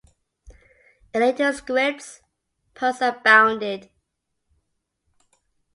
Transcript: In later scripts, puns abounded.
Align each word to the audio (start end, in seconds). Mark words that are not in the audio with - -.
In 1.13 1.21
later 1.21 1.53
scripts, 1.53 2.21
puns 2.73 3.03
abounded. 3.03 3.91